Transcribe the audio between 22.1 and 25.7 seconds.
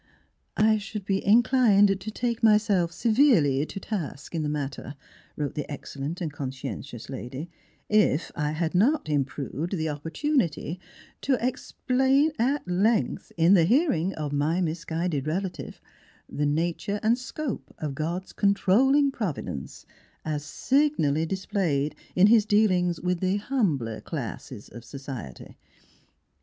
in His dealings with the humbler classes of society.